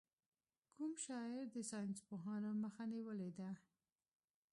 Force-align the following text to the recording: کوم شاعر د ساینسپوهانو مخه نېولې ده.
کوم 0.75 0.91
شاعر 1.05 1.43
د 1.51 1.57
ساینسپوهانو 1.71 2.49
مخه 2.63 2.83
نېولې 2.91 3.31
ده. 3.39 3.49